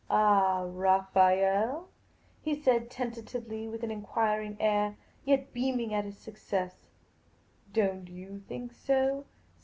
"Ah, 0.09 0.63
Raphael?" 0.65 1.87
he 2.41 2.55
said, 2.59 2.89
tentatively, 2.89 3.67
with 3.67 3.83
an 3.83 3.91
enquiring 3.91 4.57
air, 4.59 4.97
yet 5.25 5.53
beaming 5.53 5.93
at 5.93 6.05
his 6.05 6.17
success." 6.17 6.89
Don't 7.71 8.07
you 8.07 8.39
think 8.47 8.73
so? 8.73 9.25